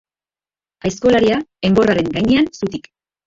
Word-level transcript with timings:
Aizkolaria, 0.89 1.37
enborraren 1.69 2.11
gainean 2.17 2.51
zutik. 2.61 2.89